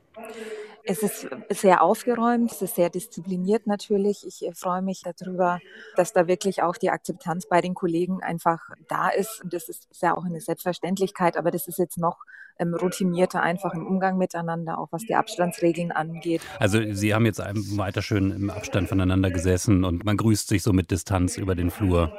Es 0.90 1.02
ist 1.02 1.28
sehr 1.50 1.82
aufgeräumt, 1.82 2.50
es 2.50 2.62
ist 2.62 2.76
sehr 2.76 2.88
diszipliniert 2.88 3.66
natürlich. 3.66 4.26
Ich 4.26 4.42
äh, 4.42 4.54
freue 4.54 4.80
mich 4.80 5.02
darüber, 5.02 5.60
dass 5.96 6.14
da 6.14 6.26
wirklich 6.26 6.62
auch 6.62 6.78
die 6.78 6.88
Akzeptanz 6.88 7.46
bei 7.46 7.60
den 7.60 7.74
Kollegen 7.74 8.22
einfach 8.22 8.70
da 8.88 9.10
ist. 9.10 9.44
Und 9.44 9.52
das 9.52 9.68
ist 9.68 9.86
ja 10.00 10.16
auch 10.16 10.24
eine 10.24 10.40
Selbstverständlichkeit, 10.40 11.36
aber 11.36 11.50
das 11.50 11.68
ist 11.68 11.78
jetzt 11.78 11.98
noch 11.98 12.24
ähm, 12.58 12.74
routinierter 12.74 13.42
einfach 13.42 13.74
im 13.74 13.86
Umgang 13.86 14.16
miteinander, 14.16 14.78
auch 14.78 14.88
was 14.90 15.02
die 15.02 15.14
Abstandsregeln 15.14 15.92
angeht. 15.92 16.40
Also 16.58 16.80
Sie 16.90 17.12
haben 17.12 17.26
jetzt 17.26 17.38
weiter 17.38 18.00
schön 18.00 18.30
im 18.30 18.48
Abstand 18.48 18.88
voneinander 18.88 19.30
gesessen 19.30 19.84
und 19.84 20.06
man 20.06 20.16
grüßt 20.16 20.48
sich 20.48 20.62
so 20.62 20.72
mit 20.72 20.90
Distanz 20.90 21.36
über 21.36 21.54
den 21.54 21.70
Flur. 21.70 22.14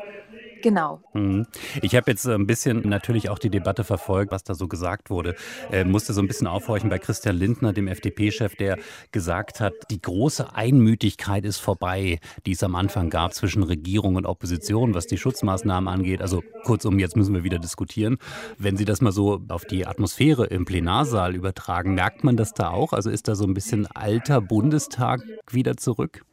Genau. 0.62 1.02
Mhm. 1.14 1.46
Ich 1.82 1.96
habe 1.96 2.12
jetzt 2.12 2.26
ein 2.28 2.48
bisschen 2.48 2.82
natürlich 2.88 3.30
auch 3.30 3.40
die 3.40 3.50
Debatte 3.50 3.84
verfolgt, 3.84 4.32
was 4.32 4.44
da 4.44 4.54
so 4.54 4.68
gesagt 4.68 5.10
wurde. 5.10 5.36
Äh, 5.72 5.84
musste 5.84 6.14
so 6.14 6.22
ein 6.22 6.28
bisschen 6.28 6.48
aufhorchen 6.48 6.90
bei 6.90 7.00
Christian 7.00 7.36
Lindner, 7.36 7.74
dem 7.74 7.88
FDP-Chef, 7.88 8.56
der 8.56 8.78
gesagt 9.12 9.60
hat, 9.60 9.74
die 9.90 10.02
große 10.02 10.56
Einmütigkeit 10.56 11.46
ist 11.46 11.60
vorbei, 11.60 12.20
die 12.46 12.52
es 12.52 12.64
am 12.64 12.76
Anfang 12.76 13.10
gab 13.10 13.34
zwischen 13.34 13.64
Regierung 13.64 14.16
und 14.16 14.26
Opposition, 14.26 14.94
was 14.94 15.08
die 15.08 15.18
Schutzmaßnahmen 15.18 15.88
angeht. 15.88 16.22
Also 16.22 16.44
kurzum, 16.64 17.00
jetzt 17.00 17.16
müssen 17.16 17.34
wir 17.34 17.44
wieder 17.44 17.60
diskutieren. 17.60 18.18
Wenn 18.58 18.78
Sie 18.78 18.86
das 18.86 19.02
mal 19.02 19.12
so 19.12 19.42
auf 19.50 19.66
die 19.66 19.86
Atmosphäre 19.86 20.46
im 20.48 20.66
Plenarsaal 20.66 21.36
übertragen, 21.36 21.94
merkt 21.94 22.24
man 22.24 22.38
das 22.38 22.54
da 22.54 22.70
auch? 22.70 22.94
Also 22.94 23.10
ist 23.10 23.28
da 23.28 23.36
so 23.36 23.46
ein 23.46 23.54
bisschen 23.54 23.88
alter 23.88 24.42
Bundestag 24.42 25.22
wieder 25.52 25.78
zurück? 25.78 26.24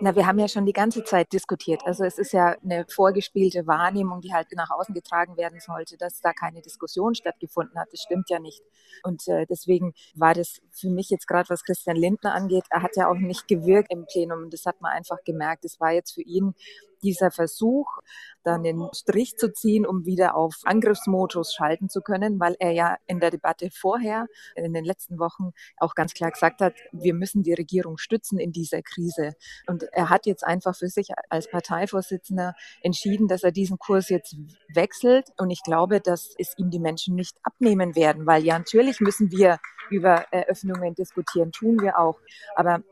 Na, 0.00 0.16
wir 0.16 0.26
haben 0.26 0.38
ja 0.38 0.48
schon 0.48 0.64
die 0.64 0.72
ganze 0.72 1.04
Zeit 1.04 1.32
diskutiert. 1.32 1.82
Also 1.84 2.04
es 2.04 2.18
ist 2.18 2.32
ja 2.32 2.56
eine 2.64 2.86
vorgespielte 2.88 3.66
Wahrnehmung, 3.66 4.20
die 4.20 4.32
halt 4.32 4.48
nach 4.54 4.70
außen 4.70 4.94
getragen 4.94 5.36
werden 5.36 5.60
sollte, 5.60 5.96
dass 5.98 6.20
da 6.20 6.32
keine 6.32 6.62
Diskussion 6.62 7.14
stattgefunden 7.14 7.78
hat. 7.78 7.88
Das 7.92 8.00
stimmt 8.00 8.30
ja 8.30 8.38
nicht. 8.38 8.62
Und 9.02 9.28
äh, 9.28 9.46
deswegen 9.46 9.92
war 10.14 10.34
das 10.34 10.60
für 10.70 10.88
mich 10.88 11.10
jetzt 11.10 11.26
gerade, 11.26 11.50
was 11.50 11.64
Christian 11.64 11.96
Lindner 11.96 12.34
angeht, 12.34 12.64
er 12.70 12.82
hat 12.82 12.96
ja 12.96 13.08
auch 13.08 13.14
nicht 13.14 13.46
gewirkt 13.48 13.92
im 13.92 14.06
Plenum. 14.06 14.50
Das 14.50 14.64
hat 14.64 14.80
man 14.80 14.92
einfach 14.92 15.18
gemerkt. 15.24 15.64
Es 15.64 15.78
war 15.80 15.92
jetzt 15.92 16.12
für 16.12 16.22
ihn 16.22 16.54
dieser 17.02 17.30
Versuch, 17.30 17.98
dann 18.42 18.62
den 18.62 18.88
Strich 18.94 19.36
zu 19.36 19.52
ziehen, 19.52 19.86
um 19.86 20.06
wieder 20.06 20.34
auf 20.34 20.54
Angriffsmodus 20.64 21.52
schalten 21.52 21.88
zu 21.88 22.00
können, 22.00 22.40
weil 22.40 22.56
er 22.58 22.72
ja 22.72 22.96
in 23.06 23.20
der 23.20 23.30
Debatte 23.30 23.70
vorher, 23.70 24.26
in 24.54 24.72
den 24.72 24.84
letzten 24.84 25.18
Wochen 25.18 25.52
auch 25.76 25.94
ganz 25.94 26.14
klar 26.14 26.30
gesagt 26.30 26.60
hat, 26.60 26.74
wir 26.92 27.14
müssen 27.14 27.42
die 27.42 27.52
Regierung 27.52 27.98
stützen 27.98 28.38
in 28.38 28.52
dieser 28.52 28.82
Krise. 28.82 29.34
Und 29.66 29.84
er 29.92 30.08
hat 30.10 30.26
jetzt 30.26 30.44
einfach 30.44 30.76
für 30.76 30.88
sich 30.88 31.08
als 31.28 31.50
Parteivorsitzender 31.50 32.54
entschieden, 32.82 33.28
dass 33.28 33.42
er 33.42 33.52
diesen 33.52 33.78
Kurs 33.78 34.08
jetzt 34.08 34.36
wechselt. 34.74 35.28
Und 35.38 35.50
ich 35.50 35.62
glaube, 35.62 36.00
dass 36.00 36.34
es 36.38 36.54
ihm 36.56 36.70
die 36.70 36.80
Menschen 36.80 37.14
nicht 37.14 37.36
abnehmen 37.42 37.94
werden, 37.94 38.26
weil 38.26 38.44
ja 38.44 38.58
natürlich 38.58 39.00
müssen 39.00 39.30
wir 39.30 39.58
über 39.90 40.26
Eröffnungen 40.30 40.94
diskutieren, 40.94 41.52
tun 41.52 41.80
wir 41.80 41.98
auch. 41.98 42.18
Aber 42.54 42.82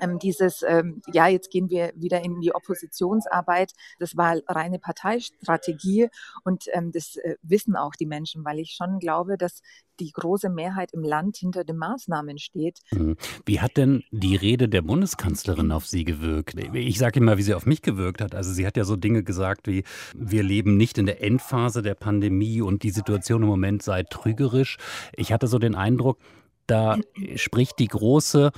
ähm, 0.00 0.18
dieses, 0.18 0.62
ähm, 0.62 1.02
ja, 1.12 1.28
jetzt 1.28 1.50
gehen 1.50 1.70
wir 1.70 1.92
wieder 1.96 2.22
in 2.24 2.40
die 2.40 2.54
Oppositionsarbeit, 2.54 3.72
das 3.98 4.16
war 4.16 4.36
reine 4.48 4.78
Parteistrategie 4.78 6.08
und 6.44 6.64
ähm, 6.72 6.92
das 6.92 7.16
äh, 7.16 7.36
wissen 7.42 7.76
auch 7.76 7.94
die 7.94 8.06
Menschen, 8.06 8.44
weil 8.44 8.58
ich 8.58 8.72
schon 8.72 8.98
glaube, 8.98 9.36
dass 9.36 9.62
die 10.00 10.12
große 10.12 10.50
Mehrheit 10.50 10.92
im 10.92 11.02
Land 11.02 11.36
hinter 11.36 11.64
den 11.64 11.76
Maßnahmen 11.76 12.38
steht. 12.38 12.80
Mhm. 12.92 13.16
Wie 13.44 13.60
hat 13.60 13.76
denn 13.76 14.04
die 14.10 14.36
Rede 14.36 14.68
der 14.68 14.82
Bundeskanzlerin 14.82 15.72
auf 15.72 15.86
Sie 15.86 16.04
gewirkt? 16.04 16.54
Ich 16.74 16.98
sage 16.98 17.20
immer, 17.20 17.38
wie 17.38 17.42
sie 17.42 17.54
auf 17.54 17.66
mich 17.66 17.82
gewirkt 17.82 18.20
hat. 18.20 18.34
Also 18.34 18.52
sie 18.52 18.66
hat 18.66 18.76
ja 18.76 18.84
so 18.84 18.96
Dinge 18.96 19.22
gesagt 19.22 19.66
wie, 19.66 19.84
wir 20.14 20.42
leben 20.42 20.76
nicht 20.76 20.98
in 20.98 21.06
der 21.06 21.22
Endphase 21.22 21.82
der 21.82 21.94
Pandemie 21.94 22.60
und 22.60 22.82
die 22.82 22.90
Situation 22.90 23.42
im 23.42 23.48
Moment 23.48 23.82
sei 23.82 24.02
trügerisch. 24.02 24.76
Ich 25.14 25.32
hatte 25.32 25.46
so 25.46 25.58
den 25.58 25.74
Eindruck, 25.74 26.18
da 26.66 26.98
spricht 27.36 27.78
die 27.78 27.88
große 27.88 28.50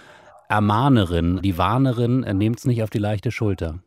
Ermahnerin, 0.49 1.43
die 1.43 1.59
Warnerin, 1.59 2.25
äh, 2.25 2.33
nehmt 2.33 2.59
es 2.59 2.65
nicht 2.65 2.83
auf 2.83 2.91
die 2.91 2.99
leichte 2.99 3.31
Schulter. 3.31 3.81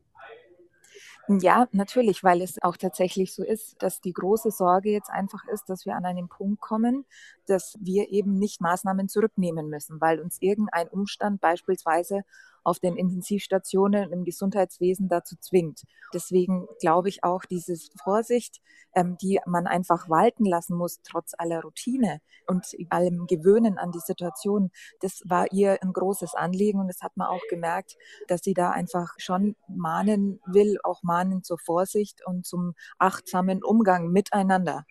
Ja, 1.28 1.68
natürlich, 1.72 2.24
weil 2.24 2.42
es 2.42 2.62
auch 2.62 2.78
tatsächlich 2.78 3.34
so 3.34 3.44
ist, 3.44 3.82
dass 3.82 4.02
die 4.02 4.12
große 4.12 4.52
Sorge 4.52 4.92
jetzt 4.92 5.10
einfach 5.10 5.46
ist, 5.48 5.70
dass 5.70 5.86
wir 5.86 5.96
an 5.96 6.06
einen 6.06 6.28
Punkt 6.28 6.60
kommen, 6.62 7.06
dass 7.48 7.78
wir 7.80 8.10
eben 8.12 8.38
nicht 8.38 8.60
Maßnahmen 8.60 9.08
zurücknehmen 9.08 9.70
müssen, 9.70 10.02
weil 10.02 10.20
uns 10.20 10.38
irgendein 10.42 10.88
Umstand 10.90 11.40
beispielsweise 11.40 12.22
auf 12.64 12.80
den 12.80 12.96
Intensivstationen 12.96 14.12
im 14.12 14.24
Gesundheitswesen 14.24 15.08
dazu 15.08 15.36
zwingt. 15.40 15.84
Deswegen 16.14 16.68
glaube 16.80 17.10
ich 17.10 17.24
auch, 17.24 17.44
diese 17.50 17.76
Vorsicht, 18.04 18.62
ähm, 18.94 19.18
die 19.22 19.40
man 19.46 19.68
einfach 19.68 20.10
walten 20.10 20.46
lassen 20.46 20.76
muss, 20.76 21.02
trotz 21.04 21.34
aller 21.38 21.62
Routine 21.62 22.22
und 22.48 22.66
allem 22.90 23.28
Gewöhnen 23.28 23.78
an 23.78 23.92
die 23.92 24.00
Situation, 24.00 24.72
das 25.00 25.22
war 25.26 25.52
ihr 25.52 25.82
ein 25.82 25.94
großes 25.94 26.36
Anliegen 26.36 26.80
und 26.80 26.88
das 26.88 27.02
hat 27.02 27.16
man 27.16 27.28
auch 27.28 27.42
gemerkt, 27.50 27.96
dass 28.28 28.42
sie 28.42 28.54
da 28.54 28.72
einfach 28.72 29.14
schon 29.18 29.56
mahnen 29.68 30.40
will, 30.46 30.78
auch 30.84 31.04
mahnen 31.04 31.44
zur 31.44 31.58
Vorsicht 31.60 32.26
und 32.26 32.46
zum 32.46 32.74
achtsamen 32.98 33.64
Umgang 33.64 34.12
miteinander. 34.12 34.86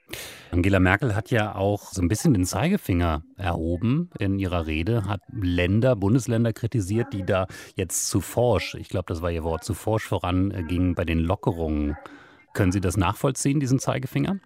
Angela 0.50 0.80
Merkel 0.80 1.14
hat 1.14 1.30
ja 1.30 1.54
auch 1.54 1.92
so 1.92 2.02
ein 2.02 2.08
bisschen 2.08 2.34
den 2.34 2.44
Zeigefinger 2.44 3.22
erhoben 3.40 4.10
in 4.18 4.38
ihrer 4.38 4.66
Rede, 4.66 5.04
hat 5.06 5.22
Länder, 5.32 5.96
Bundesländer 5.96 6.52
kritisiert, 6.52 7.12
die 7.12 7.24
da 7.24 7.46
jetzt 7.74 8.08
zu 8.08 8.20
forsch, 8.20 8.74
ich 8.74 8.88
glaube, 8.88 9.06
das 9.08 9.22
war 9.22 9.30
Ihr 9.30 9.44
Wort, 9.44 9.64
zu 9.64 9.74
forsch 9.74 10.04
voranging 10.04 10.94
bei 10.94 11.04
den 11.04 11.18
Lockerungen. 11.18 11.96
Können 12.52 12.72
Sie 12.72 12.80
das 12.80 12.96
nachvollziehen, 12.96 13.60
diesen 13.60 13.78
Zeigefinger? 13.78 14.38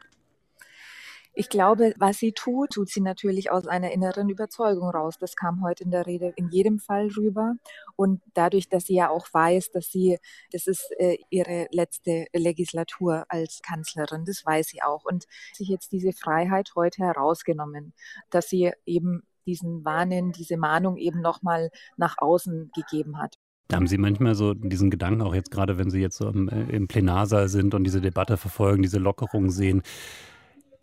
Ich 1.37 1.49
glaube, 1.49 1.95
was 1.99 2.19
sie 2.19 2.33
tut, 2.33 2.71
tut 2.71 2.89
sie 2.89 3.01
natürlich 3.01 3.51
aus 3.51 3.67
einer 3.67 3.91
inneren 3.91 4.29
Überzeugung 4.29 4.89
raus. 4.89 5.17
Das 5.19 5.35
kam 5.35 5.65
heute 5.65 5.83
in 5.83 5.91
der 5.91 6.07
Rede 6.07 6.33
in 6.37 6.49
jedem 6.51 6.79
Fall 6.79 7.09
rüber. 7.17 7.57
Und 7.97 8.23
dadurch, 8.35 8.69
dass 8.69 8.85
sie 8.85 8.95
ja 8.95 9.11
auch 9.11 9.27
weiß, 9.33 9.73
dass 9.73 9.91
sie, 9.91 10.19
das 10.53 10.69
ist 10.69 10.89
äh, 10.99 11.19
ihre 11.31 11.67
letzte 11.73 12.27
Legislatur 12.33 13.25
als 13.29 13.63
Kanzlerin, 13.63 14.25
das 14.25 14.47
weiß 14.47 14.69
sie 14.69 14.83
auch. 14.83 15.05
Und 15.05 15.25
sich 15.53 15.69
jetzt 15.69 15.91
diese 15.91 16.13
Freiheit 16.13 16.71
heute 16.77 17.03
herausgenommen, 17.03 17.95
dass 18.31 18.49
sie 18.49 18.71
eben 18.87 19.25
diesen 19.45 19.85
Warnen, 19.85 20.31
diese 20.31 20.57
Mahnung 20.57 20.97
eben 20.97 21.21
nochmal 21.21 21.71
nach 21.97 22.17
außen 22.19 22.71
gegeben 22.75 23.19
hat. 23.19 23.39
Haben 23.73 23.87
Sie 23.87 23.99
manchmal 23.99 24.35
so 24.35 24.55
diesen 24.55 24.91
Gedanken, 24.91 25.23
auch 25.23 25.35
jetzt 25.35 25.51
gerade, 25.51 25.79
wenn 25.79 25.91
Sie 25.91 26.01
jetzt 26.01 26.19
so 26.19 26.29
im, 26.29 26.49
äh, 26.49 26.65
im 26.77 26.87
Plenarsaal 26.87 27.49
sind 27.49 27.75
und 27.75 27.85
diese 27.85 28.01
Debatte 28.01 28.37
verfolgen, 28.37 28.83
diese 28.83 28.99
Lockerung 28.99 29.51
sehen, 29.51 29.83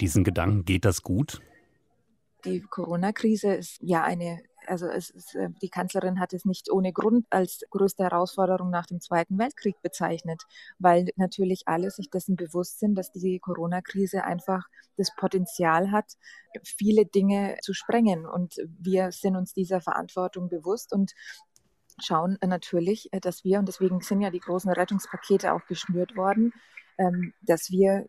diesen 0.02 0.24
Gedanken, 0.24 0.66
geht 0.66 0.86
das 0.86 1.02
gut? 1.02 1.42
Die 2.44 2.62
Corona-Krise 2.62 3.54
ist 3.54 3.78
ja 3.82 4.04
eine, 4.04 4.42
also 4.66 4.88
ist, 4.88 5.36
äh, 5.36 5.50
die 5.62 5.70
Kanzlerin 5.70 6.20
hat 6.20 6.34
es 6.34 6.44
nicht 6.44 6.72
ohne 6.72 6.92
Grund 6.92 7.26
als 7.30 7.62
größte 7.70 8.04
Herausforderung 8.04 8.72
nach 8.72 8.88
dem 8.88 9.00
Zweiten 9.00 9.38
Weltkrieg 9.38 9.80
bezeichnet, 9.82 10.42
weil 10.80 11.10
natürlich 11.16 11.64
alle 11.68 11.92
sich 11.92 12.10
dessen 12.10 12.36
bewusst 12.36 12.80
sind, 12.80 12.96
dass 12.96 13.12
die 13.12 13.40
Corona-Krise 13.40 14.24
einfach 14.24 14.68
das 14.98 15.16
Potenzial 15.16 15.92
hat, 15.92 16.14
viele 16.64 17.06
Dinge 17.06 17.58
zu 17.62 17.74
sprengen. 17.74 18.26
Und 18.26 18.56
wir 18.80 19.12
sind 19.12 19.36
uns 19.36 19.54
dieser 19.54 19.82
Verantwortung 19.82 20.50
bewusst 20.50 20.94
und 20.94 21.12
schauen 22.00 22.38
natürlich, 22.44 23.14
äh, 23.14 23.20
dass 23.20 23.44
wir, 23.44 23.60
und 23.60 23.68
deswegen 23.68 24.02
sind 24.02 24.22
ja 24.22 24.32
die 24.32 24.40
großen 24.40 24.72
Rettungspakete 24.72 25.54
auch 25.54 25.66
geschnürt 25.68 26.16
worden, 26.16 26.54
ähm, 26.98 27.34
dass 27.42 27.72
wir 27.72 28.06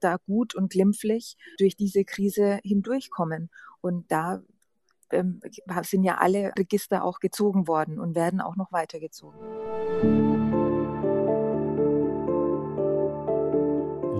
da 0.00 0.16
gut 0.26 0.54
und 0.54 0.70
glimpflich 0.70 1.36
durch 1.58 1.76
diese 1.76 2.04
Krise 2.04 2.60
hindurchkommen. 2.62 3.50
Und 3.80 4.10
da 4.10 4.42
ähm, 5.10 5.40
sind 5.82 6.04
ja 6.04 6.18
alle 6.18 6.52
Register 6.58 7.04
auch 7.04 7.20
gezogen 7.20 7.66
worden 7.68 7.98
und 7.98 8.14
werden 8.14 8.40
auch 8.40 8.56
noch 8.56 8.72
weitergezogen. 8.72 9.38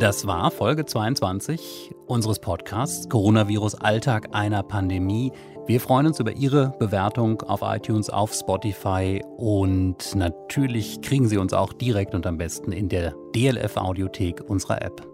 Das 0.01 0.27
war 0.27 0.51
Folge 0.51 0.85
22 0.85 1.95
unseres 2.07 2.41
Podcasts 2.41 3.09
Coronavirus 3.09 3.77
Alltag 3.77 4.29
einer 4.33 4.63
Pandemie. 4.63 5.33
Wir 5.67 5.81
freuen 5.81 6.07
uns 6.07 6.21
über 6.21 6.33
Ihre 6.33 6.75
Bewertung 6.79 7.41
auf 7.41 7.63
iTunes, 7.63 8.11
auf 8.11 8.35
Spotify 8.35 9.23
und 9.39 10.15
natürlich 10.15 11.01
kriegen 11.01 11.27
Sie 11.27 11.39
uns 11.39 11.55
auch 11.55 11.73
direkt 11.73 12.15
und 12.15 12.27
am 12.27 12.37
besten 12.37 12.71
in 12.71 12.91
der 12.91 13.15
DLF 13.35 13.79
Audiothek 13.79 14.43
unserer 14.47 14.83
App. 14.83 15.14